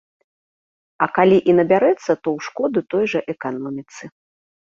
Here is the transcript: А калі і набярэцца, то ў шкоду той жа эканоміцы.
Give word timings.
А 1.05 1.07
калі 1.17 1.35
і 1.51 1.53
набярэцца, 1.59 2.07
то 2.07 2.15
ў 2.15 2.39
шкоду 2.47 2.79
той 2.93 3.05
жа 3.13 3.19
эканоміцы. 3.37 4.03